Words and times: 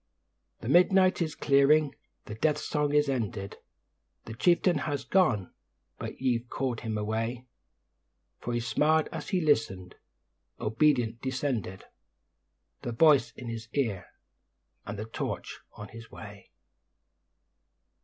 The 0.61 0.67
midnight 0.67 1.21
is 1.21 1.35
clearing; 1.35 1.93
the 2.25 2.33
Death 2.33 2.57
song 2.57 2.91
is 2.91 3.07
ended. 3.07 3.57
The 4.25 4.33
Chieftain 4.33 4.79
has 4.79 5.03
gone, 5.03 5.53
but 5.99 6.19
ye've 6.19 6.49
called 6.49 6.79
him 6.79 6.97
away; 6.97 7.45
For 8.39 8.51
he 8.55 8.61
smiled 8.61 9.09
as 9.11 9.29
he 9.29 9.39
listened, 9.41 9.93
obedient 10.59 11.23
ascended, 11.23 11.83
The 12.81 12.93
voice 12.93 13.31
in 13.33 13.47
his 13.49 13.67
ear, 13.73 14.07
and 14.87 14.97
the 14.97 15.05
torch 15.05 15.59
on 15.73 15.89
his 15.89 16.09
way. 16.09 16.49